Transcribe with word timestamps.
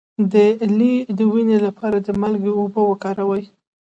د 0.33 0.35
لۍ 0.77 0.95
د 1.17 1.19
وینې 1.31 1.57
لپاره 1.67 1.97
د 2.01 2.09
مالګې 2.21 2.51
اوبه 2.59 2.81
وکاروئ 2.89 3.43